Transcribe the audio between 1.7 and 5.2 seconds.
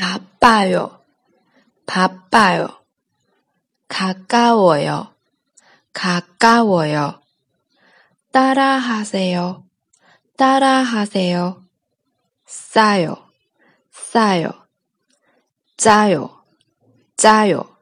바빠요. 가까워요.